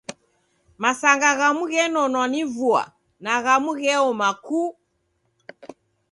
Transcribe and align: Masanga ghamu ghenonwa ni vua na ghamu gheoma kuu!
Masanga 0.81 1.29
ghamu 1.39 1.63
ghenonwa 1.71 2.25
ni 2.33 2.41
vua 2.55 2.83
na 3.23 3.33
ghamu 3.43 3.71
gheoma 3.79 4.29
kuu! 4.45 4.71